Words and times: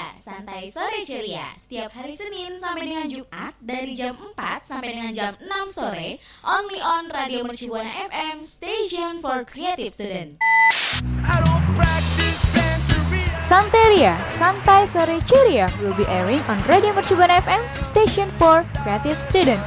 Ceria, 0.00 0.16
santai 0.16 0.72
sore 0.72 1.04
ceria. 1.04 1.52
Setiap 1.60 1.92
hari 1.92 2.16
Senin 2.16 2.56
sampai 2.56 2.88
dengan 2.88 3.04
Jumat 3.04 3.52
dari 3.60 3.92
jam 3.92 4.16
4 4.16 4.64
sampai 4.64 4.96
dengan 4.96 5.12
jam 5.12 5.36
6 5.36 5.76
sore, 5.76 6.16
only 6.40 6.80
on 6.80 7.12
Radio 7.12 7.44
Mercubuana 7.44 8.08
FM, 8.08 8.40
station 8.40 9.20
for 9.20 9.44
creative 9.44 9.92
student. 9.92 10.40
Santeria, 13.44 14.16
santai 14.40 14.88
sore 14.88 15.20
ceria 15.28 15.68
will 15.84 15.92
be 15.92 16.08
airing 16.08 16.40
on 16.48 16.56
Radio 16.64 16.96
Mercubuana 16.96 17.36
FM, 17.44 17.60
station 17.84 18.32
for 18.40 18.64
creative 18.80 19.20
student. 19.20 19.60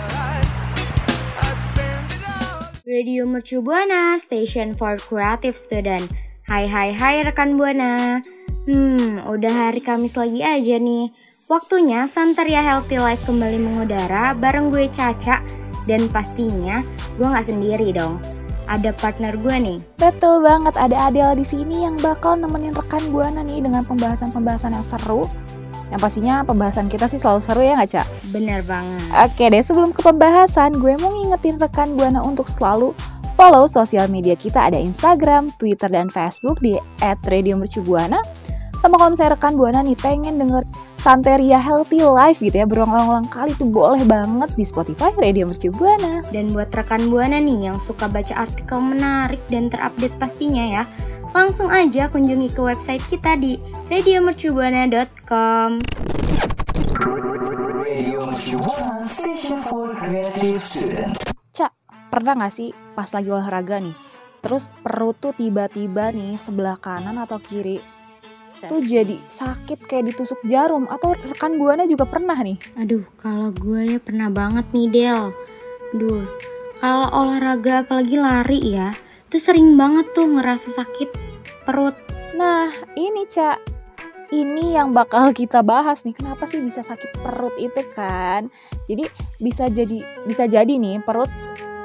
Radio 2.90 3.30
Mercu 3.30 3.62
Buana, 3.62 4.18
station 4.18 4.74
for 4.74 4.98
creative 4.98 5.54
student. 5.54 6.10
Hai 6.50 6.66
hai 6.66 6.90
hai 6.90 7.22
rekan 7.22 7.54
Buana. 7.54 8.26
Hmm, 8.64 9.20
udah 9.28 9.68
hari 9.68 9.84
Kamis 9.84 10.16
lagi 10.16 10.40
aja 10.40 10.80
nih. 10.80 11.12
Waktunya 11.52 12.08
Santeria 12.08 12.64
Healthy 12.64 12.96
Life 12.96 13.28
kembali 13.28 13.60
mengudara 13.60 14.32
bareng 14.40 14.72
gue 14.72 14.88
Caca 14.88 15.44
dan 15.84 16.08
pastinya 16.08 16.80
gue 17.20 17.28
nggak 17.28 17.44
sendiri 17.44 17.92
dong. 17.92 18.24
Ada 18.72 18.96
partner 18.96 19.36
gue 19.36 19.56
nih. 19.60 19.80
Betul 20.00 20.48
banget, 20.48 20.80
ada 20.80 21.12
Adela 21.12 21.36
di 21.36 21.44
sini 21.44 21.84
yang 21.84 22.00
bakal 22.00 22.40
nemenin 22.40 22.72
rekan 22.72 23.04
Buana 23.12 23.44
nih 23.44 23.60
dengan 23.60 23.84
pembahasan-pembahasan 23.84 24.80
yang 24.80 24.88
seru. 24.88 25.28
Yang 25.92 26.00
pastinya 26.00 26.36
pembahasan 26.48 26.88
kita 26.88 27.12
sih 27.12 27.20
selalu 27.20 27.44
seru 27.44 27.62
ya 27.68 27.76
nggak, 27.76 28.00
Cak? 28.00 28.08
Bener 28.32 28.64
banget. 28.64 29.12
Oke 29.28 29.52
deh, 29.52 29.60
sebelum 29.60 29.92
ke 29.92 30.00
pembahasan, 30.00 30.80
gue 30.80 30.96
mau 31.04 31.12
ngingetin 31.12 31.60
rekan 31.60 32.00
Buana 32.00 32.24
untuk 32.24 32.48
selalu 32.48 32.96
follow 33.36 33.68
sosial 33.68 34.08
media 34.08 34.40
kita 34.40 34.72
ada 34.72 34.80
Instagram, 34.80 35.52
Twitter, 35.60 35.92
dan 35.92 36.08
Facebook 36.08 36.64
di 36.64 36.80
@radiomercubuana 37.04 38.24
sama 38.84 39.00
kalau 39.00 39.16
misalnya 39.16 39.40
rekan 39.40 39.56
Buana 39.56 39.80
nih 39.80 39.96
pengen 39.96 40.36
denger 40.36 40.68
Santeria 41.00 41.56
Healthy 41.56 42.04
Life 42.04 42.44
gitu 42.44 42.52
ya 42.52 42.68
berulang-ulang 42.68 43.32
kali 43.32 43.56
tuh 43.56 43.72
boleh 43.72 44.04
banget 44.04 44.52
di 44.60 44.68
Spotify 44.68 45.08
Radio 45.16 45.48
Mercu 45.48 45.72
Buana. 45.72 46.20
Dan 46.36 46.52
buat 46.52 46.68
rekan 46.76 47.08
Buana 47.08 47.40
nih 47.40 47.72
yang 47.72 47.80
suka 47.80 48.12
baca 48.12 48.44
artikel 48.44 48.84
menarik 48.84 49.40
dan 49.48 49.72
terupdate 49.72 50.12
pastinya 50.20 50.68
ya, 50.68 50.84
langsung 51.32 51.72
aja 51.72 52.12
kunjungi 52.12 52.52
ke 52.52 52.60
website 52.60 53.00
kita 53.08 53.40
di 53.40 53.56
radiomercubuana.com. 53.88 55.80
Cak, 61.56 61.72
pernah 62.12 62.36
gak 62.36 62.52
sih 62.52 62.76
pas 63.00 63.08
lagi 63.16 63.32
olahraga 63.32 63.80
nih, 63.80 63.96
terus 64.44 64.68
perut 64.84 65.16
tuh 65.24 65.32
tiba-tiba 65.32 66.12
nih 66.12 66.36
sebelah 66.36 66.76
kanan 66.76 67.16
atau 67.16 67.40
kiri 67.40 67.93
tuh 68.70 68.82
jadi 68.86 69.18
sakit 69.18 69.90
kayak 69.90 70.14
ditusuk 70.14 70.40
jarum 70.46 70.86
atau 70.86 71.18
rekan 71.18 71.58
buana 71.58 71.84
juga 71.90 72.06
pernah 72.06 72.38
nih? 72.38 72.58
Aduh, 72.78 73.04
kalau 73.18 73.50
gue 73.50 73.98
ya 73.98 74.00
pernah 74.00 74.30
banget 74.30 74.66
nih 74.72 74.88
Del. 74.90 75.22
Duh, 75.94 76.26
kalau 76.78 77.08
olahraga 77.12 77.86
apalagi 77.86 78.18
lari 78.18 78.60
ya, 78.78 78.94
tuh 79.30 79.42
sering 79.42 79.78
banget 79.78 80.10
tuh 80.14 80.30
ngerasa 80.30 80.74
sakit 80.74 81.10
perut. 81.66 81.98
nah 82.34 82.70
ini 82.98 83.26
cak. 83.30 83.60
Ini 84.34 84.82
yang 84.82 84.98
bakal 84.98 85.30
kita 85.30 85.62
bahas 85.62 86.02
nih 86.02 86.18
kenapa 86.18 86.50
sih 86.50 86.58
bisa 86.58 86.82
sakit 86.82 87.22
perut 87.22 87.54
itu 87.62 87.86
kan? 87.94 88.50
Jadi 88.90 89.06
bisa 89.38 89.70
jadi 89.70 90.02
bisa 90.26 90.50
jadi 90.50 90.74
nih 90.74 91.06
perut 91.06 91.30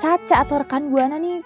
caca 0.01 0.47
atau 0.49 0.57
rekan 0.65 0.89
buana 0.89 1.21
nih 1.21 1.45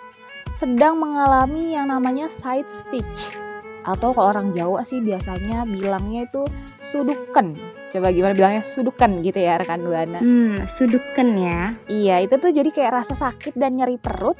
sedang 0.55 1.01
mengalami 1.01 1.75
yang 1.75 1.89
namanya 1.89 2.29
side 2.29 2.69
stitch 2.69 3.42
atau 3.83 4.15
kalau 4.15 4.31
orang 4.31 4.49
Jawa 4.51 4.83
sih 4.83 4.99
biasanya 4.99 5.67
bilangnya 5.67 6.25
itu 6.25 6.47
suduken 6.79 7.55
coba 7.91 8.09
gimana 8.09 8.33
bilangnya 8.33 8.63
suduken 8.63 9.21
gitu 9.21 9.39
ya 9.39 9.59
rekan 9.59 9.83
buana 9.83 10.19
Hmm, 10.19 10.65
suduken 10.65 11.35
ya. 11.35 11.75
Iya, 11.87 12.25
itu 12.25 12.35
tuh 12.39 12.51
jadi 12.51 12.71
kayak 12.71 12.93
rasa 12.95 13.13
sakit 13.13 13.53
dan 13.55 13.75
nyeri 13.75 13.99
perut 13.99 14.39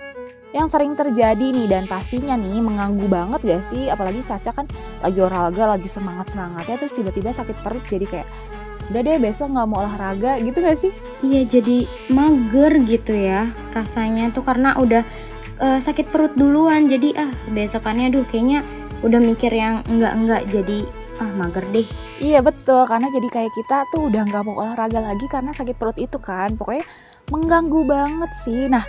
yang 0.53 0.69
sering 0.69 0.93
terjadi 0.93 1.41
nih 1.41 1.65
dan 1.65 1.85
pastinya 1.85 2.37
nih 2.37 2.61
mengganggu 2.61 3.09
banget 3.09 3.41
gak 3.43 3.63
sih 3.65 3.89
apalagi 3.89 4.21
Caca 4.21 4.53
kan 4.53 4.67
lagi 5.01 5.17
olahraga 5.17 5.65
lagi 5.65 5.89
semangat 5.89 6.29
semangatnya 6.29 6.77
terus 6.77 6.93
tiba-tiba 6.93 7.33
sakit 7.33 7.57
perut 7.65 7.81
jadi 7.89 8.05
kayak 8.05 8.29
udah 8.93 9.01
deh 9.01 9.17
besok 9.17 9.49
nggak 9.49 9.69
mau 9.69 9.81
olahraga 9.81 10.37
gitu 10.45 10.61
gak 10.61 10.77
sih? 10.77 10.93
Iya, 11.25 11.49
jadi 11.49 11.89
mager 12.13 12.73
gitu 12.85 13.17
ya 13.17 13.49
rasanya 13.73 14.29
tuh 14.29 14.45
karena 14.45 14.77
udah 14.77 15.01
eh, 15.57 15.79
sakit 15.81 16.13
perut 16.13 16.37
duluan. 16.37 16.85
Jadi 16.85 17.17
ah, 17.17 17.31
besokannya 17.49 18.13
aduh 18.13 18.25
kayaknya 18.29 18.61
udah 19.03 19.21
mikir 19.21 19.51
yang 19.51 19.83
enggak-enggak 19.91 20.47
jadi 20.49 20.87
ah 21.21 21.31
mager 21.39 21.65
deh. 21.75 21.87
Iya 22.23 22.41
betul 22.41 22.87
karena 22.87 23.11
jadi 23.11 23.29
kayak 23.29 23.53
kita 23.53 23.85
tuh 23.91 24.09
udah 24.09 24.23
nggak 24.27 24.43
mau 24.47 24.63
olahraga 24.63 25.03
lagi 25.03 25.27
karena 25.27 25.51
sakit 25.51 25.75
perut 25.77 25.99
itu 25.99 26.17
kan 26.23 26.55
pokoknya 26.55 26.87
mengganggu 27.31 27.83
banget 27.87 28.31
sih. 28.33 28.71
Nah 28.71 28.83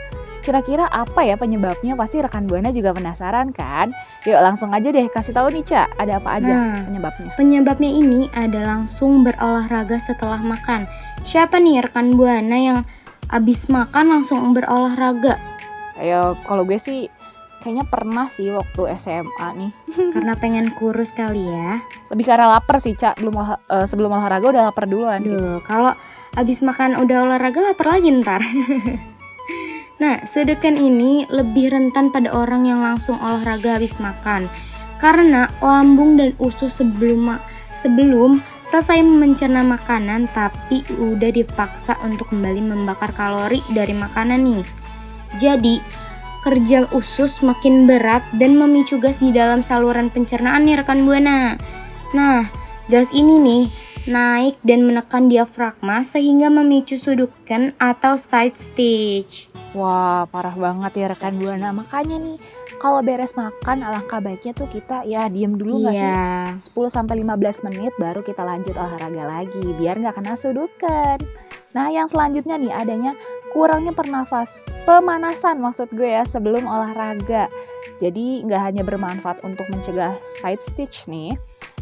kira-kira 0.43 0.91
apa 0.91 1.23
ya 1.23 1.39
penyebabnya 1.39 1.95
pasti 1.95 2.19
rekan 2.19 2.45
buana 2.45 2.69
juga 2.69 2.91
penasaran 2.93 3.49
kan? 3.55 3.89
Yuk 4.27 4.39
langsung 4.43 4.69
aja 4.75 4.91
deh 4.91 5.07
kasih 5.09 5.33
tahu 5.33 5.49
nih 5.55 5.63
Ca 5.65 5.87
ada 5.97 6.19
apa 6.19 6.29
aja 6.39 6.53
Nah. 6.53 6.83
penyebabnya? 6.87 7.29
Penyebabnya 7.39 7.91
ini 7.91 8.21
ada 8.35 8.59
langsung 8.63 9.23
berolahraga 9.23 9.97
setelah 9.97 10.39
makan. 10.43 10.85
Siapa 11.23 11.57
nih 11.57 11.87
rekan 11.87 12.19
Buana 12.19 12.57
yang 12.59 12.79
abis 13.31 13.71
makan 13.71 14.19
langsung 14.19 14.51
berolahraga? 14.51 15.39
Ayo, 15.95 16.35
kalau 16.43 16.67
gue 16.67 16.75
sih 16.75 17.07
kayaknya 17.63 17.87
pernah 17.87 18.27
sih 18.27 18.51
waktu 18.51 18.91
SMA 18.99 19.47
nih. 19.55 19.71
Karena 20.13 20.35
pengen 20.35 20.75
kurus 20.75 21.15
kali 21.15 21.47
ya. 21.47 21.79
Lebih 22.11 22.27
karena 22.27 22.59
lapar 22.59 22.83
sih, 22.83 22.91
Cak. 22.91 23.23
Belum 23.23 23.39
eh, 23.39 23.87
sebelum 23.87 24.11
olahraga 24.11 24.51
udah 24.51 24.63
lapar 24.67 24.83
duluan 24.83 25.23
gitu. 25.23 25.39
Aduh, 25.39 25.63
kalau 25.63 25.95
abis 26.35 26.59
makan 26.59 26.99
udah 26.99 27.23
olahraga 27.23 27.63
lapar 27.63 27.95
lagi 27.95 28.11
ntar. 28.19 28.43
nah, 30.03 30.19
sedekan 30.27 30.75
ini 30.75 31.23
lebih 31.31 31.71
rentan 31.71 32.11
pada 32.11 32.35
orang 32.35 32.67
yang 32.67 32.83
langsung 32.83 33.15
olahraga 33.23 33.79
habis 33.79 33.95
makan. 34.03 34.51
Karena 34.99 35.47
lambung 35.63 36.19
dan 36.19 36.35
usus 36.43 36.83
sebelum 36.83 37.39
sebelum 37.79 38.39
selesai 38.63 39.03
mencerna 39.03 39.59
makanan 39.61 40.31
tapi 40.31 40.87
udah 40.95 41.29
dipaksa 41.35 41.99
untuk 42.01 42.31
kembali 42.31 42.63
membakar 42.63 43.11
kalori 43.11 43.59
dari 43.71 43.91
makanan 43.91 44.39
nih. 44.39 44.65
Jadi, 45.33 46.02
kerja 46.43 46.85
usus 46.91 47.39
makin 47.39 47.87
berat 47.87 48.21
dan 48.35 48.59
memicu 48.59 48.99
gas 48.99 49.17
di 49.17 49.31
dalam 49.31 49.63
saluran 49.63 50.11
pencernaan 50.11 50.67
nih 50.67 50.83
rekan 50.83 51.07
Buana. 51.07 51.55
Nah, 52.11 52.51
gas 52.91 53.09
ini 53.15 53.39
nih 53.39 53.63
naik 54.11 54.59
dan 54.67 54.83
menekan 54.83 55.31
diafragma 55.31 56.03
sehingga 56.03 56.51
memicu 56.51 56.99
sudukan 56.99 57.71
atau 57.79 58.19
side 58.19 58.59
stitch. 58.59 59.47
Wah, 59.71 60.27
parah 60.27 60.53
banget 60.53 60.99
ya 60.99 61.05
rekan 61.15 61.39
Buana. 61.39 61.71
Makanya 61.71 62.19
nih, 62.19 62.37
kalau 62.83 62.99
beres 62.99 63.31
makan 63.39 63.79
alangkah 63.79 64.19
baiknya 64.19 64.51
tuh 64.51 64.67
kita 64.67 65.07
ya 65.07 65.31
diem 65.31 65.55
dulu 65.55 65.87
nggak 65.87 65.95
sih? 65.95 66.03
Iya. 66.03 66.59
10 66.59 66.91
sampai 66.91 67.23
15 67.23 67.63
menit 67.71 67.95
baru 67.95 68.19
kita 68.19 68.43
lanjut 68.43 68.75
olahraga 68.75 69.23
lagi 69.23 69.63
biar 69.79 70.03
nggak 70.03 70.19
kena 70.19 70.35
sudukan. 70.35 71.23
Nah, 71.71 71.87
yang 71.87 72.11
selanjutnya 72.11 72.59
nih 72.59 72.75
adanya 72.75 73.15
kurangnya 73.55 73.95
pernafas 73.95 74.67
pemanasan 74.83 75.63
maksud 75.63 75.95
gue 75.95 76.11
ya 76.11 76.27
sebelum 76.27 76.67
olahraga. 76.67 77.47
Jadi 78.03 78.43
nggak 78.43 78.61
hanya 78.61 78.83
bermanfaat 78.83 79.47
untuk 79.47 79.63
mencegah 79.71 80.11
side 80.43 80.59
stitch 80.59 81.07
nih, 81.07 81.31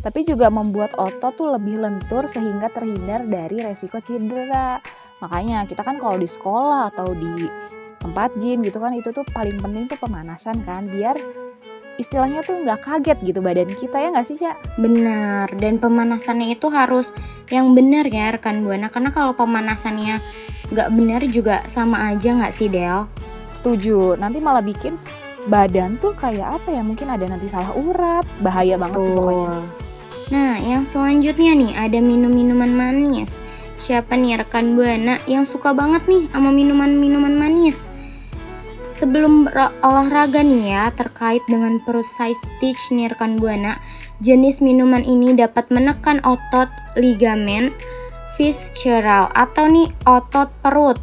tapi 0.06 0.22
juga 0.22 0.54
membuat 0.54 0.94
otot 1.02 1.34
tuh 1.34 1.50
lebih 1.50 1.82
lentur 1.82 2.30
sehingga 2.30 2.70
terhindar 2.70 3.26
dari 3.26 3.58
resiko 3.58 3.98
cedera. 3.98 4.78
Makanya 5.18 5.66
kita 5.66 5.82
kan 5.82 5.98
kalau 5.98 6.22
di 6.22 6.30
sekolah 6.30 6.94
atau 6.94 7.18
di 7.18 7.50
tempat 8.02 8.34
gym 8.42 8.66
gitu 8.66 8.82
kan 8.82 8.92
itu 8.98 9.14
tuh 9.14 9.24
paling 9.30 9.62
penting 9.62 9.86
tuh 9.86 10.02
pemanasan 10.02 10.66
kan 10.66 10.84
biar 10.90 11.14
istilahnya 12.02 12.42
tuh 12.42 12.66
nggak 12.66 12.82
kaget 12.82 13.18
gitu 13.22 13.40
badan 13.46 13.70
kita 13.78 14.02
ya 14.02 14.10
nggak 14.10 14.26
sih 14.26 14.42
Cak? 14.42 14.82
Benar, 14.82 15.54
dan 15.62 15.78
pemanasannya 15.78 16.58
itu 16.58 16.66
harus 16.74 17.14
yang 17.54 17.78
benar 17.78 18.10
ya 18.10 18.34
rekan 18.34 18.66
Buana 18.66 18.90
karena 18.90 19.14
kalau 19.14 19.38
pemanasannya 19.38 20.18
nggak 20.74 20.90
benar 20.98 21.22
juga 21.30 21.62
sama 21.70 22.10
aja 22.10 22.34
nggak 22.34 22.54
sih 22.56 22.72
Del? 22.72 23.06
Setuju. 23.52 24.16
Nanti 24.16 24.40
malah 24.40 24.64
bikin 24.64 24.96
badan 25.52 26.00
tuh 26.00 26.16
kayak 26.16 26.64
apa 26.64 26.72
ya? 26.72 26.82
Mungkin 26.82 27.12
ada 27.12 27.28
nanti 27.28 27.52
salah 27.52 27.76
urat. 27.76 28.24
Bahaya 28.40 28.80
banget 28.80 29.12
sih 29.12 29.14
pokoknya. 29.14 29.60
Nah, 30.32 30.56
yang 30.64 30.88
selanjutnya 30.88 31.52
nih 31.60 31.72
ada 31.76 32.00
minum-minuman 32.00 32.72
manis. 32.72 33.44
Siapa 33.84 34.16
nih 34.16 34.40
rekan 34.40 34.80
Buana 34.80 35.20
yang 35.28 35.44
suka 35.44 35.76
banget 35.76 36.08
nih 36.08 36.32
sama 36.32 36.56
minuman-minuman 36.56 37.36
manis? 37.36 37.91
Sebelum 39.02 39.50
olahraga 39.82 40.46
nih 40.46 40.78
ya, 40.78 40.94
terkait 40.94 41.42
dengan 41.50 41.82
perut 41.82 42.06
side 42.06 42.38
stitch 42.38 42.94
nih 42.94 43.10
rekan 43.10 43.42
Buana, 43.42 43.82
jenis 44.22 44.62
minuman 44.62 45.02
ini 45.02 45.34
dapat 45.34 45.74
menekan 45.74 46.22
otot 46.22 46.70
ligamen 46.94 47.74
visceral 48.38 49.34
atau 49.34 49.66
nih 49.74 49.90
otot 50.06 50.54
perut. 50.62 51.02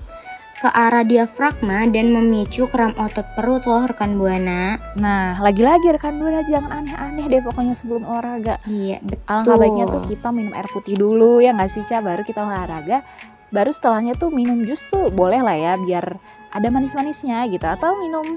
ke 0.58 0.66
arah 0.66 1.06
diafragma 1.06 1.86
dan 1.86 2.10
memicu 2.10 2.66
kram 2.66 2.90
otot 2.98 3.22
perut 3.38 3.62
loh 3.62 3.86
rekan 3.86 4.18
buana. 4.18 4.74
Nah, 4.98 5.38
lagi-lagi 5.38 5.94
rekan 5.94 6.18
buana 6.18 6.42
jangan 6.42 6.82
aneh-aneh 6.82 7.30
deh 7.30 7.38
pokoknya 7.46 7.78
sebelum 7.78 8.02
olahraga. 8.02 8.58
Iya 8.66 8.98
betul. 8.98 9.22
Alangkah 9.30 9.54
baiknya 9.54 9.86
tuh 9.86 10.02
kita 10.10 10.28
minum 10.34 10.52
air 10.58 10.66
putih 10.66 10.98
dulu 10.98 11.38
ya 11.38 11.54
nggak 11.54 11.70
sih 11.70 11.86
Ca 11.86 12.02
baru 12.02 12.26
kita 12.26 12.42
olahraga. 12.42 13.06
Baru 13.48 13.72
setelahnya 13.72 14.14
tuh 14.14 14.28
minum 14.28 14.60
jus 14.64 14.88
tuh 14.88 15.08
boleh 15.08 15.40
lah 15.40 15.56
ya 15.56 15.72
biar 15.80 16.20
ada 16.52 16.68
manis-manisnya 16.68 17.48
gitu 17.48 17.64
atau 17.64 17.96
minum 17.96 18.36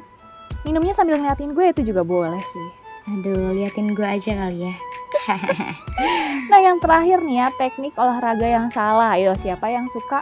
minumnya 0.63 0.94
sambil 0.96 1.19
ngeliatin 1.19 1.52
gue 1.52 1.66
itu 1.72 1.81
juga 1.94 2.06
boleh 2.06 2.40
sih. 2.40 2.68
Aduh, 3.10 3.52
liatin 3.58 3.98
gue 3.98 4.06
aja 4.06 4.31
kali 4.46 4.69
ya. 4.69 4.75
Nah 6.52 6.60
yang 6.60 6.84
terakhir 6.84 7.24
nih 7.24 7.38
ya 7.40 7.48
teknik 7.56 7.96
olahraga 7.96 8.44
yang 8.44 8.68
salah. 8.68 9.16
Ayo 9.16 9.31
siapa 9.40 9.72
yang 9.72 9.88
suka 9.88 10.19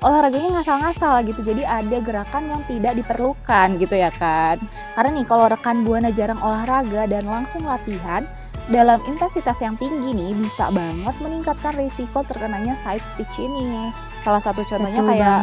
olahraganya 0.00 0.60
ngasal-ngasal 0.60 1.20
gitu. 1.28 1.40
Jadi 1.44 1.62
ada 1.68 2.00
gerakan 2.00 2.48
yang 2.48 2.62
tidak 2.64 2.96
diperlukan 2.96 3.76
gitu 3.76 3.94
ya 3.96 4.08
kan. 4.16 4.56
Karena 4.96 5.20
nih 5.20 5.26
kalau 5.28 5.52
rekan 5.52 5.84
buana 5.84 6.08
jarang 6.08 6.40
olahraga 6.40 7.04
dan 7.04 7.28
langsung 7.28 7.68
latihan 7.68 8.24
dalam 8.72 9.02
intensitas 9.04 9.60
yang 9.60 9.76
tinggi 9.76 10.14
nih 10.16 10.32
bisa 10.38 10.72
banget 10.72 11.14
meningkatkan 11.20 11.74
risiko 11.76 12.24
terkenanya 12.24 12.72
side 12.72 13.04
stitch 13.04 13.42
ini. 13.42 13.92
Salah 14.20 14.42
satu 14.42 14.60
contohnya 14.64 15.00
Betul 15.00 15.10
kayak 15.16 15.40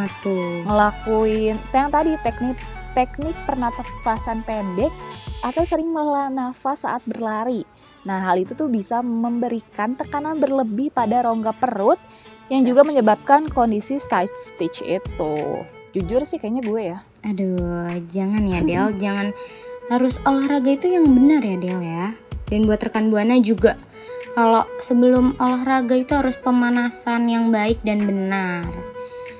ngelakuin 0.65 1.55
yang 1.73 1.89
tadi 1.89 2.13
teknik 2.21 2.57
teknik 2.93 3.35
pernafasan 3.45 4.41
pendek 4.45 4.93
atau 5.45 5.63
sering 5.65 5.93
menghela 5.93 6.33
nafas 6.33 6.81
saat 6.85 7.05
berlari. 7.05 7.61
Nah, 8.07 8.23
hal 8.23 8.41
itu 8.41 8.57
tuh 8.57 8.71
bisa 8.71 9.03
memberikan 9.05 9.93
tekanan 9.93 10.41
berlebih 10.41 10.89
pada 10.89 11.27
rongga 11.27 11.53
perut 11.53 11.99
yang 12.47 12.63
juga 12.63 12.87
menyebabkan 12.87 13.51
kondisi 13.51 13.99
side 13.99 14.31
stitch 14.31 14.81
itu. 14.81 15.35
Jujur 15.91 16.23
sih 16.23 16.39
kayaknya 16.39 16.63
gue 16.63 16.81
ya. 16.95 16.97
Aduh, 17.27 17.91
jangan 18.07 18.47
ya 18.47 18.59
Del, 18.63 18.87
jangan 19.03 19.27
harus 19.91 20.17
olahraga 20.23 20.71
itu 20.73 20.87
yang 20.89 21.05
benar 21.11 21.43
ya 21.43 21.57
Del 21.59 21.81
ya. 21.83 22.07
Dan 22.47 22.63
buat 22.63 22.79
rekan 22.79 23.11
buana 23.11 23.35
juga 23.43 23.75
kalau 24.37 24.69
sebelum 24.85 25.33
olahraga 25.41 25.97
itu 25.97 26.13
harus 26.13 26.37
pemanasan 26.37 27.25
yang 27.25 27.49
baik 27.49 27.81
dan 27.81 28.05
benar. 28.05 28.69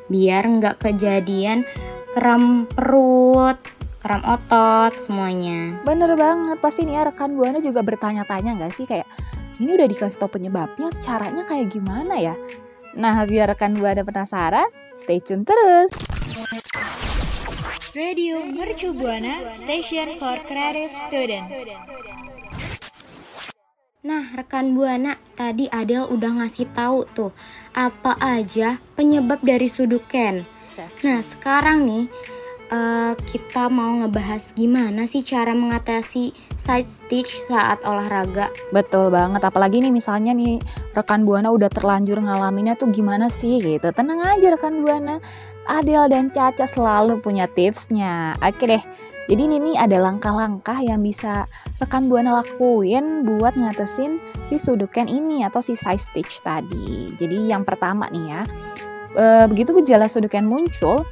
Biar 0.10 0.42
nggak 0.42 0.82
kejadian 0.82 1.70
kram 2.18 2.66
perut, 2.66 3.62
kram 4.02 4.26
otot 4.26 4.98
semuanya. 4.98 5.78
Bener 5.86 6.18
banget, 6.18 6.58
pasti 6.58 6.90
nih 6.90 6.98
ya 6.98 7.14
rekan 7.14 7.38
buana 7.38 7.62
juga 7.62 7.86
bertanya-tanya 7.86 8.58
nggak 8.58 8.74
sih 8.74 8.90
kayak 8.90 9.06
ini 9.62 9.78
udah 9.78 9.86
dikasih 9.86 10.18
tau 10.18 10.34
penyebabnya, 10.34 10.90
caranya 10.98 11.46
kayak 11.46 11.70
gimana 11.70 12.18
ya? 12.18 12.34
Nah, 12.98 13.22
biar 13.30 13.54
rekan 13.54 13.78
buana 13.78 14.02
penasaran, 14.02 14.66
stay 14.98 15.22
tune 15.22 15.46
terus. 15.46 15.94
Radio 17.94 18.42
Mercu 18.50 18.98
Buana 18.98 19.54
Station 19.54 20.18
for 20.18 20.42
Creative 20.50 20.94
Student. 21.06 21.46
Nah, 24.08 24.24
rekan 24.32 24.72
Buana, 24.72 25.20
tadi 25.36 25.68
Adel 25.68 26.08
udah 26.08 26.40
ngasih 26.40 26.72
tahu 26.72 27.04
tuh 27.12 27.36
apa 27.76 28.16
aja 28.24 28.80
penyebab 28.96 29.44
dari 29.44 29.68
suduken. 29.68 30.48
Nah, 31.04 31.20
sekarang 31.20 31.84
nih 31.84 32.08
eh, 32.72 33.14
kita 33.28 33.68
mau 33.68 34.00
ngebahas 34.00 34.56
gimana 34.56 35.12
sih 35.12 35.28
cara 35.28 35.52
mengatasi 35.52 36.32
side 36.56 36.88
stitch 36.88 37.52
saat 37.52 37.84
olahraga. 37.84 38.48
Betul 38.72 39.12
banget, 39.12 39.44
apalagi 39.44 39.84
nih 39.84 39.92
misalnya 39.92 40.32
nih 40.32 40.64
rekan 40.96 41.28
Buana 41.28 41.52
udah 41.52 41.68
terlanjur 41.68 42.24
ngalaminnya 42.24 42.80
tuh 42.80 42.88
gimana 42.96 43.28
sih 43.28 43.60
gitu. 43.60 43.92
Tenang 43.92 44.24
aja 44.24 44.56
rekan 44.56 44.88
Buana, 44.88 45.20
Adel 45.68 46.08
dan 46.08 46.32
Caca 46.32 46.64
selalu 46.64 47.20
punya 47.20 47.46
tipsnya. 47.52 48.40
Oke 48.40 48.66
deh, 48.66 48.84
jadi 49.28 49.42
ini 49.44 49.60
nih 49.60 49.76
ada 49.76 50.00
langkah-langkah 50.00 50.80
yang 50.80 51.04
bisa 51.04 51.44
rekan 51.84 52.08
Buana 52.08 52.40
lakuin 52.40 53.28
buat 53.28 53.60
ngatesin 53.60 54.24
si 54.48 54.56
suduken 54.56 55.12
ini 55.12 55.44
atau 55.44 55.60
si 55.60 55.76
side 55.76 56.00
stitch 56.00 56.40
tadi. 56.42 57.12
Jadi 57.20 57.52
yang 57.52 57.68
pertama 57.68 58.08
nih 58.08 58.26
ya, 58.32 58.42
e, 59.20 59.26
begitu 59.52 59.76
gejala 59.84 60.08
suduken 60.08 60.48
muncul, 60.48 61.04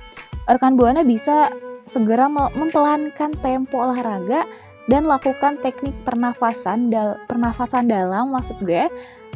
rekan 0.48 0.80
Buana 0.80 1.04
bisa 1.04 1.52
segera 1.84 2.32
me- 2.32 2.56
mempelankan 2.56 3.36
tempo 3.44 3.84
olahraga 3.84 4.48
dan 4.86 5.10
lakukan 5.10 5.58
teknik 5.62 5.94
pernafasan 6.06 6.94
dal 6.94 7.18
pernafasan 7.26 7.90
dalam 7.90 8.30
maksud 8.34 8.62
gue 8.62 8.86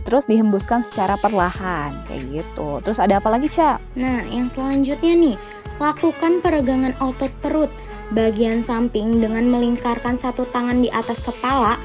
terus 0.08 0.26
dihembuskan 0.30 0.86
secara 0.86 1.20
perlahan 1.20 1.92
kayak 2.08 2.24
gitu 2.42 2.80
terus 2.86 3.02
ada 3.02 3.20
apa 3.20 3.30
lagi 3.34 3.52
Ca? 3.52 3.82
Nah, 4.00 4.24
yang 4.30 4.48
selanjutnya 4.48 5.14
nih, 5.14 5.36
lakukan 5.82 6.40
peregangan 6.40 6.96
otot 7.04 7.32
perut 7.44 7.72
bagian 8.16 8.66
samping 8.66 9.22
dengan 9.22 9.46
melingkarkan 9.46 10.18
satu 10.18 10.46
tangan 10.50 10.82
di 10.82 10.90
atas 10.90 11.22
kepala 11.22 11.78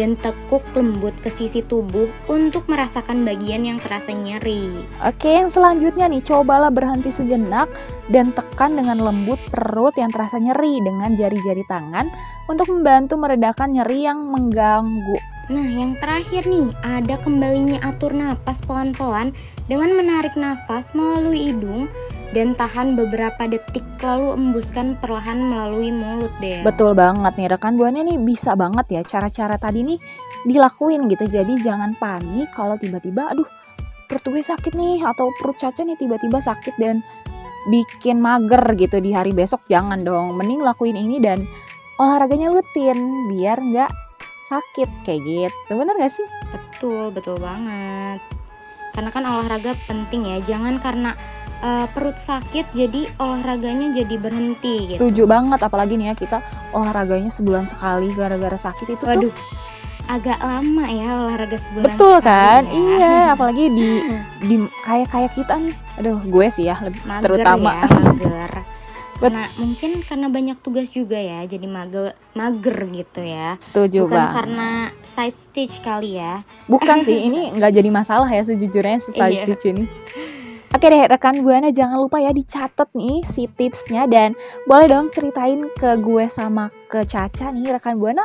dan 0.00 0.16
tekuk 0.16 0.64
lembut 0.72 1.12
ke 1.20 1.28
sisi 1.28 1.60
tubuh 1.60 2.08
untuk 2.32 2.64
merasakan 2.72 3.20
bagian 3.20 3.68
yang 3.68 3.76
terasa 3.76 4.16
nyeri. 4.16 4.72
Oke 5.04 5.36
yang 5.36 5.52
selanjutnya 5.52 6.08
nih 6.08 6.24
cobalah 6.24 6.72
berhenti 6.72 7.12
sejenak 7.12 7.68
dan 8.08 8.32
tekan 8.32 8.80
dengan 8.80 8.96
lembut 8.96 9.36
perut 9.52 9.92
yang 10.00 10.08
terasa 10.08 10.40
nyeri 10.40 10.80
dengan 10.80 11.12
jari-jari 11.12 11.68
tangan 11.68 12.08
untuk 12.48 12.72
membantu 12.72 13.20
meredakan 13.20 13.76
nyeri 13.76 14.08
yang 14.08 14.32
mengganggu 14.32 15.20
Nah, 15.50 15.66
yang 15.66 15.98
terakhir 15.98 16.46
nih, 16.46 16.70
ada 16.86 17.18
kembalinya 17.26 17.82
atur 17.82 18.14
napas 18.14 18.62
pelan-pelan 18.62 19.34
dengan 19.66 19.98
menarik 19.98 20.38
nafas 20.38 20.94
melalui 20.94 21.50
hidung 21.50 21.90
dan 22.30 22.54
tahan 22.54 22.94
beberapa 22.94 23.50
detik 23.50 23.82
lalu 24.00 24.38
embuskan 24.38 24.94
perlahan 25.02 25.42
melalui 25.42 25.90
mulut 25.90 26.30
deh. 26.38 26.62
Betul 26.62 26.94
banget 26.94 27.34
nih 27.34 27.48
rekan 27.50 27.74
buana 27.74 28.06
nih 28.06 28.18
bisa 28.22 28.54
banget 28.54 28.86
ya 28.90 29.02
cara-cara 29.02 29.58
tadi 29.58 29.82
nih 29.82 29.98
dilakuin 30.46 31.10
gitu. 31.10 31.26
Jadi 31.26 31.58
jangan 31.60 31.98
panik 31.98 32.48
kalau 32.54 32.78
tiba-tiba 32.78 33.28
aduh 33.30 33.46
perut 34.06 34.24
gue 34.26 34.42
sakit 34.42 34.74
nih 34.74 35.02
atau 35.02 35.30
perut 35.38 35.58
Caca 35.58 35.82
nih 35.82 35.98
tiba-tiba 35.98 36.38
sakit 36.42 36.74
dan 36.78 37.02
bikin 37.68 38.18
mager 38.18 38.62
gitu 38.78 39.02
di 39.02 39.12
hari 39.12 39.34
besok 39.34 39.66
jangan 39.66 40.06
dong. 40.06 40.38
Mending 40.38 40.62
lakuin 40.62 40.96
ini 40.96 41.18
dan 41.18 41.44
olahraganya 42.00 42.48
rutin 42.48 42.98
biar 43.28 43.60
nggak 43.60 43.90
sakit 44.50 44.88
kayak 45.06 45.22
gitu. 45.22 45.70
Bener 45.78 45.94
gak 45.94 46.10
sih? 46.10 46.26
Betul, 46.50 47.14
betul 47.14 47.38
banget. 47.38 48.18
Karena 48.90 49.10
kan 49.14 49.22
olahraga 49.22 49.78
penting 49.86 50.26
ya, 50.26 50.38
jangan 50.42 50.82
karena 50.82 51.14
eh, 51.60 51.86
perut 51.88 52.16
sakit 52.16 52.70
jadi 52.70 53.08
olahraganya 53.16 53.92
jadi 53.94 54.14
berhenti 54.16 54.74
gitu. 54.86 54.96
Setuju 54.98 55.22
banget 55.26 55.60
apalagi 55.60 55.94
nih 55.94 56.10
ya 56.10 56.14
kita 56.14 56.38
olahraganya 56.70 57.28
sebulan 57.28 57.64
sekali 57.64 58.10
gara-gara 58.10 58.56
sakit 58.56 58.86
itu 58.88 59.00
tuh 59.00 59.08
Waduh, 59.08 59.32
agak 60.06 60.38
lama 60.38 60.84
ya 60.86 61.08
olahraga 61.20 61.54
sebulan 61.54 61.86
betul 61.86 62.16
kan? 62.18 62.62
ya. 62.62 62.72
Iya, 62.72 63.14
apalagi 63.34 63.64
di 63.68 63.88
di 64.42 64.54
kayak 64.80 65.08
kayak 65.08 65.32
kita 65.32 65.54
nih. 65.56 65.74
Aduh, 65.96 66.18
gue 66.20 66.46
sih 66.48 66.64
ya 66.64 66.80
lebih 66.80 66.98
mager 67.04 67.24
terutama. 67.30 67.70
ya, 67.76 67.84
mager. 67.86 68.52
Karena 69.20 69.44
mungkin 69.54 70.00
karena 70.00 70.26
banyak 70.26 70.56
tugas 70.58 70.88
juga 70.88 71.14
ya, 71.14 71.44
jadi 71.44 71.68
mager 71.68 72.16
mager 72.32 72.72
gitu 72.88 73.20
ya. 73.20 73.52
Setuju 73.60 74.08
Bukan 74.08 74.16
banget. 74.16 74.32
karena 74.32 74.68
side 75.04 75.36
stitch 75.38 75.76
kali 75.78 76.16
ya. 76.16 76.40
Bukan 76.66 77.04
sih, 77.04 77.20
ini 77.28 77.52
nggak 77.52 77.68
jadi 77.70 77.90
masalah 77.92 78.24
ya 78.26 78.40
sejujurnya 78.40 78.96
si 78.96 79.12
side 79.12 79.36
Iya. 79.36 79.44
stitch 79.44 79.64
ini. 79.68 79.84
Oke 80.70 80.86
deh 80.86 81.02
rekan 81.10 81.42
Buana 81.42 81.74
jangan 81.74 81.98
lupa 81.98 82.22
ya 82.22 82.30
dicatat 82.30 82.94
nih 82.94 83.26
si 83.26 83.50
tipsnya 83.50 84.06
dan 84.06 84.38
boleh 84.70 84.86
dong 84.86 85.10
ceritain 85.10 85.66
ke 85.74 85.98
gue 85.98 86.30
sama 86.30 86.70
ke 86.86 87.02
Caca 87.02 87.50
nih 87.50 87.74
rekan 87.74 87.98
Buana 87.98 88.22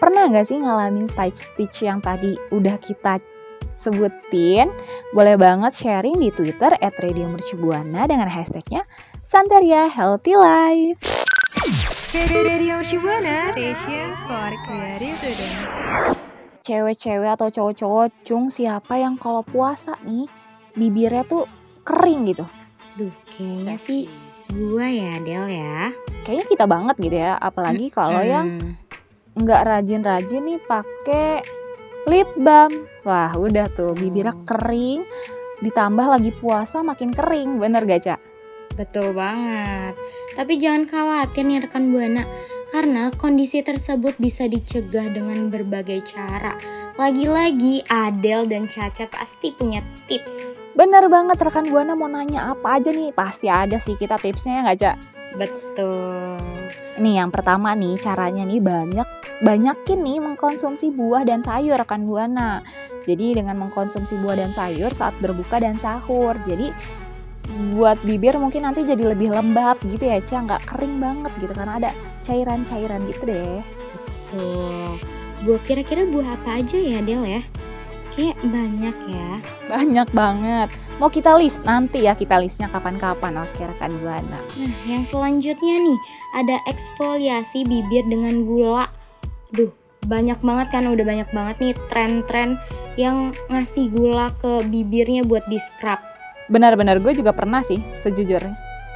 pernah 0.00 0.24
nggak 0.24 0.48
sih 0.48 0.56
ngalamin 0.56 1.04
side 1.04 1.36
stitch 1.36 1.84
yang 1.84 2.00
tadi 2.00 2.32
udah 2.48 2.80
kita 2.80 3.20
sebutin 3.68 4.72
boleh 5.12 5.36
banget 5.36 5.72
sharing 5.76 6.16
di 6.16 6.32
Twitter 6.32 6.72
@radiomercubuana 6.80 8.08
dengan 8.08 8.26
hashtagnya 8.26 8.88
Santeria 9.20 9.92
Healthy 9.92 10.32
Life. 10.32 11.00
Radio 12.32 12.80
Shibuana 12.80 13.52
Station 13.52 14.16
for 14.24 14.50
Creative 14.64 15.16
Student. 15.20 15.56
Cewek-cewek 16.64 17.30
atau 17.36 17.52
cowok-cowok 17.52 18.08
cung 18.24 18.48
siapa 18.48 18.96
yang 18.96 19.20
kalau 19.20 19.44
puasa 19.44 19.92
nih 20.08 20.24
bibirnya 20.72 21.24
tuh 21.28 21.44
kering 21.82 22.30
gitu. 22.30 22.44
Duh, 22.96 23.12
kayaknya 23.34 23.76
sih 23.80 24.06
gua 24.52 24.86
ya, 24.86 25.16
Del 25.22 25.46
ya. 25.48 25.90
Kayaknya 26.22 26.46
kita 26.46 26.64
banget 26.68 26.96
gitu 27.00 27.16
ya, 27.16 27.40
apalagi 27.40 27.88
kalau 27.88 28.20
yang 28.20 28.46
Hmm. 28.48 28.74
nggak 29.32 29.62
rajin-rajin 29.64 30.44
nih 30.44 30.60
pakai 30.60 31.40
lip 32.06 32.28
balm. 32.36 32.84
Wah, 33.02 33.32
udah 33.34 33.66
tuh 33.72 33.96
bibirnya 33.96 34.36
Oh. 34.36 34.44
kering, 34.46 35.02
ditambah 35.64 36.06
lagi 36.06 36.30
puasa 36.36 36.82
makin 36.82 37.10
kering, 37.14 37.58
bener 37.58 37.82
gak, 37.86 38.02
Cak? 38.06 38.20
Betul 38.78 39.14
banget. 39.14 39.94
Tapi 40.34 40.56
jangan 40.58 40.86
khawatir 40.88 41.44
nih 41.44 41.60
rekan 41.66 41.90
Buana, 41.90 42.24
karena 42.72 43.12
kondisi 43.14 43.60
tersebut 43.60 44.16
bisa 44.16 44.48
dicegah 44.48 45.06
dengan 45.12 45.52
berbagai 45.52 46.02
cara. 46.08 46.56
Lagi-lagi 46.96 47.84
Adel 47.88 48.48
dan 48.48 48.68
Caca 48.68 49.08
pasti 49.08 49.52
punya 49.52 49.80
tips. 50.08 50.61
Bener 50.72 51.04
banget 51.12 51.36
rekan 51.36 51.68
Buana 51.68 51.92
mau 51.92 52.08
nanya 52.08 52.56
apa 52.56 52.80
aja 52.80 52.88
nih 52.88 53.12
pasti 53.12 53.52
ada 53.52 53.76
sih 53.76 53.92
kita 53.92 54.16
tipsnya 54.16 54.60
ya 54.60 54.60
nggak 54.64 54.78
Cak? 54.80 54.96
Betul. 55.36 56.40
Nih 57.00 57.20
yang 57.20 57.28
pertama 57.28 57.76
nih 57.76 58.00
caranya 58.00 58.44
nih 58.48 58.60
banyak 58.60 59.08
banyakin 59.44 60.00
nih 60.00 60.18
mengkonsumsi 60.24 60.92
buah 60.96 61.28
dan 61.28 61.44
sayur 61.44 61.76
rekan 61.76 62.08
Buana. 62.08 62.64
Jadi 63.04 63.36
dengan 63.36 63.60
mengkonsumsi 63.60 64.24
buah 64.24 64.40
dan 64.40 64.50
sayur 64.56 64.96
saat 64.96 65.12
berbuka 65.20 65.60
dan 65.60 65.76
sahur. 65.76 66.36
Jadi 66.40 66.72
buat 67.76 68.00
bibir 68.06 68.38
mungkin 68.40 68.64
nanti 68.64 68.86
jadi 68.86 69.12
lebih 69.12 69.34
lembab 69.34 69.76
gitu 69.84 70.08
ya 70.08 70.22
Cia 70.24 70.40
nggak 70.40 70.64
kering 70.64 71.02
banget 71.02 71.32
gitu 71.36 71.52
karena 71.52 71.76
ada 71.76 71.90
cairan-cairan 72.24 73.04
gitu 73.10 73.22
deh 73.28 73.60
Tuh. 74.32 74.96
Buah 75.42 75.60
kira-kira 75.66 76.06
buah 76.06 76.38
apa 76.38 76.62
aja 76.62 76.78
ya 76.78 77.02
Del 77.02 77.26
ya? 77.26 77.42
Kayak 78.12 78.38
banyak 78.44 78.96
ya. 79.08 79.30
banyak 79.72 80.08
banget 80.12 80.68
mau 81.00 81.08
kita 81.08 81.32
list 81.40 81.64
nanti 81.64 82.04
ya 82.04 82.12
kita 82.12 82.36
listnya 82.36 82.68
kapan-kapan 82.68 83.40
oke 83.40 83.56
rekan 83.56 83.92
buana 84.04 84.40
Nah, 84.60 84.76
yang 84.84 85.08
selanjutnya 85.08 85.80
nih 85.80 85.98
ada 86.36 86.56
eksfoliasi 86.68 87.64
bibir 87.64 88.04
dengan 88.08 88.44
gula. 88.44 88.88
Duh, 89.52 89.72
banyak 90.04 90.40
banget 90.44 90.66
kan 90.76 90.88
udah 90.88 91.04
banyak 91.04 91.28
banget 91.32 91.56
nih 91.60 91.74
tren-tren 91.88 92.60
yang 93.00 93.32
ngasih 93.48 93.88
gula 93.88 94.36
ke 94.40 94.64
bibirnya 94.68 95.24
buat 95.24 95.44
di 95.48 95.56
scrub. 95.56 96.00
benar-benar 96.52 97.00
gue 97.00 97.16
juga 97.16 97.32
pernah 97.32 97.64
sih 97.64 97.80
sejujurnya 98.04 98.52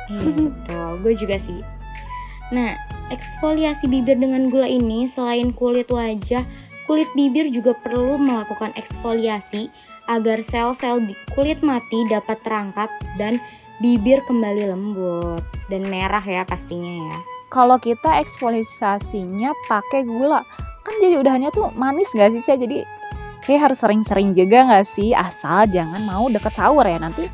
Iya 0.07 0.29
betul, 0.29 0.91
gue 1.03 1.15
juga 1.19 1.37
sih. 1.41 1.61
Nah, 2.55 2.79
eksfoliasi 3.11 3.91
bibir 3.91 4.23
dengan 4.23 4.47
gula 4.55 4.71
ini 4.71 5.11
selain 5.11 5.51
kulit 5.51 5.91
wajah, 5.91 6.47
kulit 6.87 7.11
bibir 7.19 7.51
juga 7.51 7.75
perlu 7.75 8.17
melakukan 8.17 8.71
eksfoliasi 8.79 9.69
agar 10.07 10.41
sel-sel 10.41 11.03
di 11.03 11.15
kulit 11.35 11.61
mati 11.67 12.07
dapat 12.07 12.39
terangkat 12.47 12.87
dan 13.19 13.43
bibir 13.83 14.23
kembali 14.25 14.71
lembut 14.71 15.43
dan 15.69 15.83
merah 15.91 16.23
ya 16.23 16.47
pastinya 16.47 17.13
ya. 17.13 17.19
kalau 17.51 17.77
kita 17.77 18.23
eksfoliasinya 18.23 19.53
pakai 19.67 20.07
gula 20.07 20.41
kan 20.87 20.95
jadi 21.03 21.19
udahannya 21.21 21.51
tuh 21.51 21.75
manis 21.75 22.09
gak 22.15 22.33
sih 22.33 22.41
Cia? 22.41 22.57
jadi 22.57 22.87
kayak 23.43 23.71
harus 23.71 23.83
sering-sering 23.83 24.33
juga 24.33 24.65
gak 24.65 24.87
sih 24.87 25.13
asal 25.13 25.67
jangan 25.69 26.01
mau 26.07 26.31
deket 26.31 26.55
sahur 26.55 26.87
ya 26.87 27.03
nanti 27.03 27.27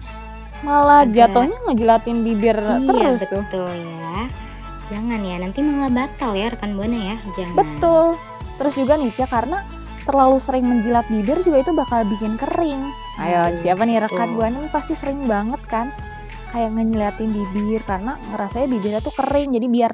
malah 0.65 1.05
Agak- 1.05 1.31
jatuhnya 1.31 1.59
ngejelatin 1.69 2.19
bibir 2.25 2.57
terus 2.89 3.21
iya 3.23 3.31
tuh 3.31 3.43
betul 3.45 3.73
ya. 3.77 4.01
Jangan 4.93 5.25
ya, 5.25 5.41
nanti 5.41 5.65
malah 5.65 5.89
batal 5.89 6.37
ya 6.37 6.53
rekan 6.53 6.77
buana 6.77 7.17
ya. 7.17 7.17
Jangan. 7.33 7.57
betul 7.57 8.07
terus 8.63 8.79
juga 8.79 8.95
nih 8.95 9.11
Cia 9.11 9.27
karena 9.27 9.67
terlalu 10.07 10.39
sering 10.39 10.71
menjilat 10.71 11.11
bibir 11.11 11.43
juga 11.43 11.67
itu 11.67 11.75
bakal 11.75 12.07
bikin 12.07 12.39
kering. 12.39 12.95
Ayo 13.19 13.51
Aduh, 13.51 13.59
siapa 13.59 13.83
nih 13.83 13.99
rekan 14.07 14.39
buana 14.39 14.63
nih? 14.63 14.71
Pasti 14.71 14.95
sering 14.95 15.27
banget 15.27 15.59
kan 15.67 15.91
kayak 16.55 16.71
ngeliatin 16.79 17.35
bibir 17.35 17.83
karena 17.83 18.15
ngerasanya 18.31 18.67
bibirnya 18.71 19.01
tuh 19.03 19.15
kering 19.19 19.59
jadi 19.59 19.67
biar 19.67 19.93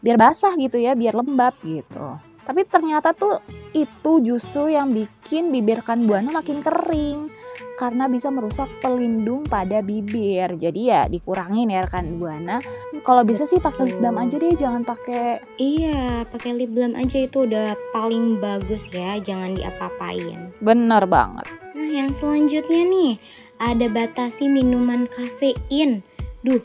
biar 0.00 0.16
basah 0.16 0.56
gitu 0.56 0.80
ya 0.80 0.96
biar 0.96 1.12
lembab 1.12 1.60
gitu. 1.60 2.16
Tapi 2.40 2.64
ternyata 2.64 3.12
tuh 3.12 3.36
itu 3.76 4.24
justru 4.24 4.72
yang 4.72 4.96
bikin 4.96 5.52
bibir 5.52 5.84
kan 5.84 6.00
buana 6.00 6.40
makin 6.40 6.64
kering 6.64 7.35
karena 7.76 8.08
bisa 8.08 8.32
merusak 8.32 8.66
pelindung 8.80 9.44
pada 9.44 9.84
bibir 9.84 10.56
jadi 10.56 10.80
ya 10.80 11.02
dikurangin 11.12 11.68
ya 11.68 11.84
rekan 11.84 12.16
buana 12.16 12.58
kalau 13.04 13.22
bisa 13.22 13.44
sih 13.44 13.60
pakai 13.60 13.92
lip 13.92 14.00
balm 14.00 14.16
aja 14.18 14.40
deh 14.40 14.56
jangan 14.56 14.82
pakai 14.82 15.38
Iya, 15.60 16.24
pakai 16.26 16.56
lip 16.56 16.72
balm 16.72 16.96
aja 16.96 17.22
itu 17.22 17.44
udah 17.48 17.76
paling 17.92 18.40
bagus 18.40 18.88
ya. 18.92 19.16
Jangan 19.20 19.56
diapa-apain. 19.56 20.52
bener 20.60 21.04
banget 21.06 21.46
Nah, 21.76 21.88
yang 21.92 22.10
selanjutnya 22.16 22.88
nih, 22.88 23.12
ada 23.60 23.86
batasi 23.92 24.48
minuman 24.48 25.04
kafein. 25.12 26.00
Duh, 26.40 26.64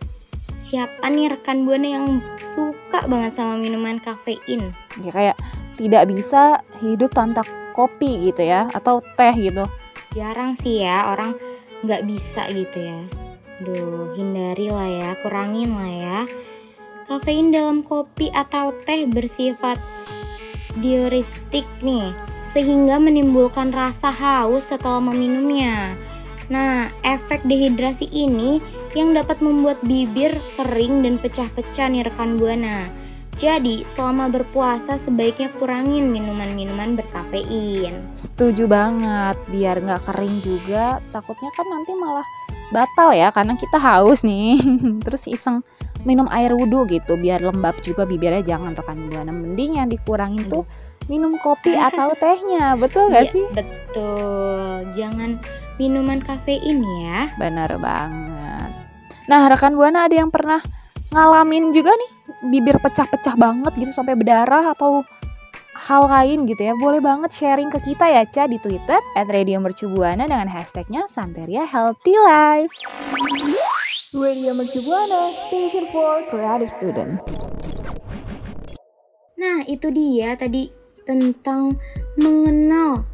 siapa 0.64 1.12
nih 1.12 1.36
rekan 1.36 1.68
buana 1.68 1.88
yang 2.00 2.08
suka 2.40 3.04
banget 3.12 3.36
sama 3.36 3.60
minuman 3.60 4.00
kafein? 4.00 4.72
ya 5.04 5.12
kayak 5.12 5.38
tidak 5.76 6.08
bisa 6.08 6.64
hidup 6.80 7.12
tanpa 7.12 7.44
kopi 7.72 8.32
gitu 8.32 8.44
ya 8.44 8.68
atau 8.72 9.00
teh 9.16 9.36
gitu 9.36 9.68
Jarang 10.12 10.60
sih 10.60 10.84
ya 10.84 11.08
orang 11.08 11.40
nggak 11.88 12.04
bisa 12.04 12.44
gitu 12.52 12.78
ya. 12.84 13.00
Duh, 13.64 14.12
hindari 14.20 14.68
lah 14.68 14.90
ya, 14.90 15.10
kurangin 15.24 15.72
lah 15.72 15.92
ya. 15.92 16.20
Kafein 17.08 17.56
dalam 17.56 17.80
kopi 17.80 18.28
atau 18.34 18.76
teh 18.84 19.08
bersifat 19.08 19.80
diuretik 20.84 21.68
nih, 21.80 22.12
sehingga 22.44 23.00
menimbulkan 23.00 23.72
rasa 23.72 24.12
haus 24.12 24.68
setelah 24.72 25.00
meminumnya. 25.00 25.96
Nah, 26.52 26.92
efek 27.08 27.48
dehidrasi 27.48 28.12
ini 28.12 28.60
yang 28.92 29.16
dapat 29.16 29.40
membuat 29.40 29.80
bibir 29.88 30.36
kering 30.60 31.08
dan 31.08 31.16
pecah-pecah 31.24 31.88
nih 31.88 32.04
rekan 32.04 32.36
buana. 32.36 32.92
Jadi, 33.42 33.82
selama 33.90 34.30
berpuasa 34.30 35.02
sebaiknya 35.02 35.50
kurangin 35.50 36.14
minuman-minuman 36.14 36.94
berkafein. 36.94 37.98
setuju 38.14 38.70
banget 38.70 39.34
biar 39.50 39.82
nggak 39.82 40.06
kering 40.06 40.38
juga. 40.46 41.02
Takutnya 41.10 41.50
kan 41.58 41.66
nanti 41.66 41.92
malah 41.98 42.28
batal 42.70 43.12
ya 43.12 43.34
karena 43.34 43.58
kita 43.58 43.82
haus 43.82 44.22
nih. 44.22 44.62
Terus 45.06 45.26
iseng 45.26 45.66
minum 46.06 46.30
air 46.30 46.54
wudhu 46.54 46.86
gitu 46.86 47.18
biar 47.18 47.42
lembab 47.42 47.82
juga 47.82 48.06
bibirnya. 48.06 48.46
Jangan 48.46 48.78
rekan 48.78 49.10
buana. 49.10 49.34
Mending 49.34 49.82
yang 49.82 49.90
dikurangin 49.90 50.46
tuh 50.46 50.70
minum 51.10 51.34
kopi 51.42 51.74
atau 51.74 52.14
tehnya. 52.14 52.78
Betul 52.78 53.10
nggak 53.10 53.26
Iya, 53.26 53.34
sih? 53.34 53.46
Betul. 53.58 54.94
Jangan 54.94 55.42
minuman 55.82 56.22
kafein 56.22 56.78
ya. 57.02 57.34
benar 57.42 57.74
banget. 57.82 58.70
Nah 59.26 59.50
rekan 59.50 59.74
buana 59.74 60.06
ada 60.06 60.14
yang 60.14 60.30
pernah 60.30 60.62
ngalamin 61.12 61.76
juga 61.76 61.92
nih 61.92 62.12
bibir 62.48 62.80
pecah-pecah 62.80 63.36
banget 63.36 63.76
gitu 63.76 63.92
sampai 63.92 64.16
berdarah 64.16 64.72
atau 64.72 65.04
hal 65.76 66.08
lain 66.08 66.48
gitu 66.48 66.62
ya 66.62 66.74
boleh 66.76 67.04
banget 67.04 67.32
sharing 67.36 67.68
ke 67.68 67.84
kita 67.84 68.08
ya 68.08 68.24
Ca 68.28 68.48
di 68.48 68.58
Twitter 68.60 69.00
at 69.20 69.28
Radio 69.28 69.60
Mercubuana 69.60 70.24
dengan 70.28 70.48
hashtagnya 70.48 71.08
Santeria 71.12 71.68
Healthy 71.68 72.16
Life 72.16 72.74
Radio 74.12 74.52
Mercubuana, 74.52 75.32
station 75.32 75.88
for 75.88 76.20
creative 76.28 76.68
student. 76.68 77.24
Nah, 79.40 79.64
itu 79.72 79.88
dia 79.88 80.36
tadi 80.36 80.68
tentang 81.08 81.80
mengenal 82.20 83.08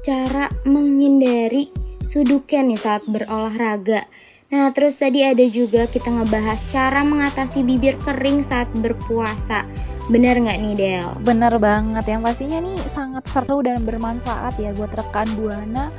cara 0.00 0.48
menghindari 0.64 1.68
suduken 2.00 2.72
nih 2.72 2.80
saat 2.80 3.04
berolahraga. 3.04 4.08
Nah, 4.46 4.70
terus 4.70 4.94
tadi 5.00 5.26
ada 5.26 5.42
juga 5.50 5.90
kita 5.90 6.06
ngebahas 6.06 6.60
cara 6.70 7.02
mengatasi 7.02 7.66
bibir 7.66 7.98
kering 8.02 8.46
saat 8.46 8.70
berpuasa. 8.78 9.66
Bener 10.06 10.38
nggak 10.38 10.58
nih, 10.62 10.74
Del? 10.78 11.08
Bener 11.26 11.50
banget 11.58 12.06
yang 12.06 12.22
pastinya 12.22 12.62
nih 12.62 12.78
sangat 12.86 13.26
seru 13.26 13.58
dan 13.66 13.82
bermanfaat 13.82 14.54
ya 14.62 14.70
buat 14.70 14.94
rekan 14.94 15.26
Buana 15.34 15.90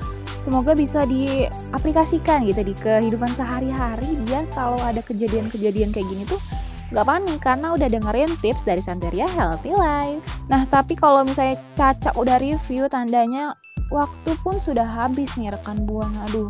Semoga 0.47 0.79
bisa 0.79 1.03
diaplikasikan 1.03 2.47
gitu 2.47 2.63
di 2.63 2.71
kehidupan 2.71 3.27
sehari-hari 3.35 4.15
biar 4.23 4.47
kalau 4.55 4.79
ada 4.79 5.03
kejadian-kejadian 5.03 5.91
kayak 5.91 6.07
gini 6.07 6.23
tuh 6.23 6.39
nggak 6.95 7.03
panik 7.03 7.39
karena 7.43 7.75
udah 7.75 7.91
dengerin 7.91 8.31
tips 8.39 8.63
dari 8.63 8.79
Santeria 8.79 9.27
Healthy 9.27 9.75
Life. 9.75 10.23
Nah 10.47 10.63
tapi 10.71 10.95
kalau 10.95 11.27
misalnya 11.27 11.59
Caca 11.75 12.15
udah 12.15 12.39
review 12.39 12.87
tandanya 12.87 13.59
waktu 13.91 14.39
pun 14.39 14.55
sudah 14.63 14.87
habis 14.87 15.35
nih 15.35 15.51
rekan 15.51 15.83
buana. 15.83 16.15
Aduh 16.31 16.47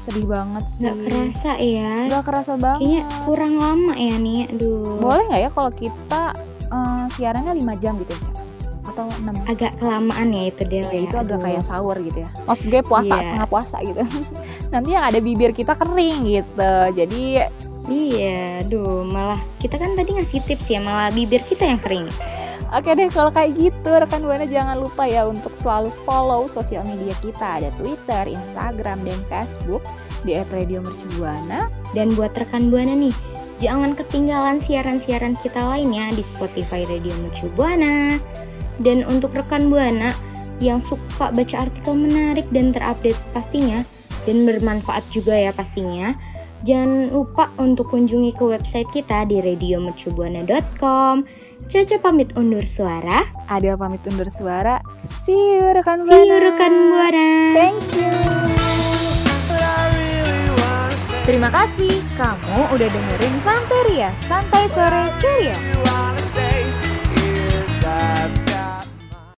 sedih 0.00 0.24
banget 0.24 0.64
sih. 0.66 0.88
Nggak 0.88 0.98
kerasa 1.06 1.50
ya? 1.56 1.92
Nggak 2.08 2.24
kerasa 2.24 2.52
banget. 2.56 2.80
Kayaknya 2.80 3.02
kurang 3.22 3.54
lama 3.56 3.92
ya 3.94 4.14
nih, 4.16 4.40
aduh. 4.48 4.96
Boleh 4.96 5.22
nggak 5.28 5.40
ya 5.40 5.50
kalau 5.52 5.70
kita 5.70 6.22
eh, 6.66 7.04
siarannya 7.12 7.52
5 7.52 7.76
jam 7.76 7.92
gitu 7.98 8.14
Ca? 8.16 8.30
Atau 8.88 9.04
6 9.12 9.44
Agak 9.44 9.76
kelamaan 9.76 10.28
ya 10.30 10.42
itu, 10.48 10.62
Del. 10.64 10.88
Iya 10.88 10.90
ya? 10.90 11.00
itu 11.04 11.16
agak 11.16 11.36
Aduh. 11.36 11.44
kayak 11.44 11.62
sahur 11.62 11.96
gitu 12.00 12.18
ya. 12.24 12.30
Maksud 12.42 12.66
gue 12.66 12.80
puasa 12.80 13.12
Iya. 13.12 13.22
setengah 13.22 13.48
puasa 13.48 13.76
gitu. 13.80 14.00
Nanti 14.72 14.88
yang 14.90 15.04
ada 15.04 15.18
bibir 15.20 15.52
kita 15.52 15.74
kering 15.74 16.18
gitu. 16.24 16.72
Jadi 16.90 17.24
Iya, 17.90 18.62
aduh, 18.62 19.02
malah 19.02 19.40
kita 19.58 19.74
kan 19.74 19.90
tadi 19.92 20.14
ngasih 20.14 20.44
tips 20.44 20.68
ya, 20.68 20.78
malah 20.78 21.10
bibir 21.10 21.42
kita 21.42 21.64
yang 21.64 21.80
kering. 21.80 22.06
Oke 22.74 22.90
deh 22.94 23.10
kalau 23.10 23.30
kayak 23.34 23.54
gitu 23.58 23.90
rekan 23.90 24.22
buana 24.22 24.46
jangan 24.46 24.78
lupa 24.78 25.06
ya 25.06 25.26
untuk 25.26 25.54
selalu 25.58 25.90
follow 26.06 26.46
sosial 26.46 26.86
media 26.86 27.14
kita 27.20 27.60
ada 27.62 27.70
Twitter, 27.74 28.30
Instagram 28.30 29.02
dan 29.02 29.18
Facebook 29.26 29.82
di 30.22 30.36
@radiomercubuana. 30.36 31.68
Dan 31.90 32.14
buat 32.14 32.30
rekan 32.38 32.70
Buana 32.70 32.94
nih, 32.94 33.14
jangan 33.58 33.98
ketinggalan 33.98 34.62
siaran-siaran 34.62 35.34
kita 35.42 35.58
lainnya 35.58 36.14
di 36.14 36.22
Spotify 36.22 36.86
Radio 36.86 37.10
Mercu 37.18 37.50
Buana. 37.58 38.20
Dan 38.80 39.04
untuk 39.10 39.34
rekan 39.34 39.68
Buana 39.68 40.14
yang 40.62 40.78
suka 40.80 41.32
baca 41.32 41.56
artikel 41.66 41.94
menarik 41.96 42.46
dan 42.52 42.70
terupdate 42.70 43.18
pastinya 43.32 43.82
dan 44.28 44.44
bermanfaat 44.44 45.02
juga 45.10 45.34
ya 45.34 45.50
pastinya. 45.50 46.14
Jangan 46.60 47.08
lupa 47.16 47.48
untuk 47.56 47.88
kunjungi 47.88 48.36
ke 48.36 48.44
website 48.44 48.88
kita 48.92 49.24
di 49.24 49.40
radiomercubuana.com. 49.40 51.24
Caca 51.70 51.96
pamit 52.02 52.34
undur 52.34 52.66
suara. 52.66 53.30
Adel 53.46 53.78
pamit 53.78 54.02
undur 54.10 54.26
suara. 54.26 54.82
See 54.98 55.38
you 55.54 55.70
rekan 55.70 56.02
See 56.02 56.10
buana. 56.10 56.26
you 56.26 56.38
rekan 56.50 56.72
Buana. 56.90 57.26
Thank 57.54 57.86
you. 57.94 58.10
Terima 61.22 61.46
kasih 61.46 62.02
kamu 62.18 62.74
udah 62.74 62.88
dengerin 62.90 63.34
Santeria, 63.46 64.10
Santai 64.26 64.66
Sore 64.74 65.14
Ceria. 65.22 65.54